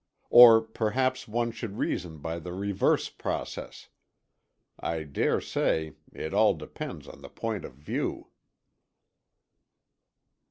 Or 0.31 0.61
perhaps 0.61 1.27
one 1.27 1.51
should 1.51 1.77
reason 1.77 2.17
by 2.17 2.39
the 2.39 2.53
reverse 2.53 3.07
process. 3.07 3.89
I 4.79 5.03
daresay 5.03 5.93
it 6.11 6.33
all 6.33 6.55
depends 6.55 7.07
on 7.07 7.21
the 7.21 7.29
point 7.29 7.63
of 7.65 7.75
view. 7.75 8.29